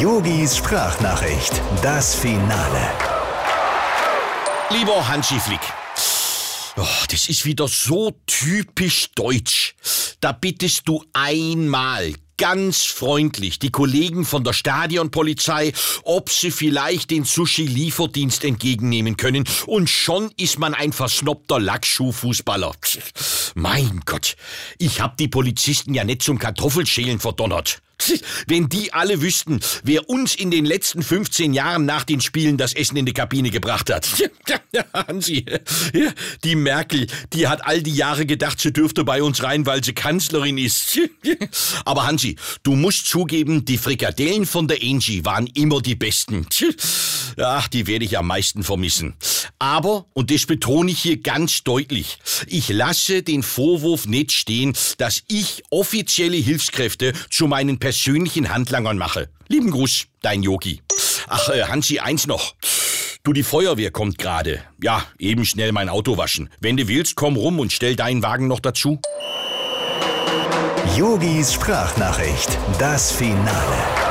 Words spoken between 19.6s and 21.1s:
Und schon ist man ein